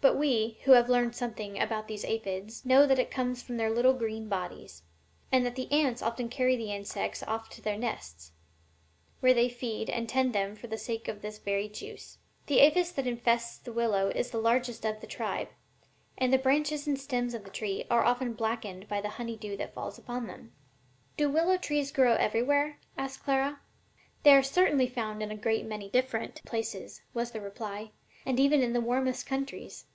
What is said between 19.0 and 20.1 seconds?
the honey dew that falls